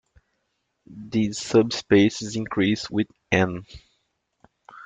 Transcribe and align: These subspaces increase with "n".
These 0.87 1.39
subspaces 1.39 2.35
increase 2.35 2.89
with 2.89 3.05
"n". 3.31 3.67